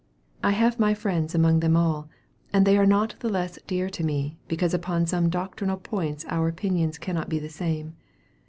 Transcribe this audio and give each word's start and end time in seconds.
I 0.43 0.49
have 0.53 0.79
my 0.79 0.95
friends 0.95 1.35
among 1.35 1.59
them 1.59 1.77
all, 1.77 2.09
and 2.51 2.65
they 2.65 2.75
are 2.75 2.87
not 2.87 3.13
the 3.19 3.29
less 3.29 3.59
dear 3.67 3.87
to 3.91 4.03
me, 4.03 4.39
because 4.47 4.73
upon 4.73 5.05
some 5.05 5.29
doctrinal 5.29 5.77
points 5.77 6.25
our 6.27 6.47
opinions 6.47 6.97
cannot 6.97 7.29
be 7.29 7.37
the 7.37 7.49
same. 7.49 7.95